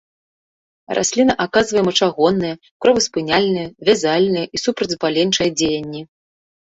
Расліна 0.97 1.33
аказвае 1.45 1.83
мачагоннае, 1.89 2.55
кроваспыняльнае, 2.85 3.67
вязальнае 3.91 4.45
і 4.59 4.67
супрацьзапаленчае 4.67 5.49
дзеянні. 5.63 6.01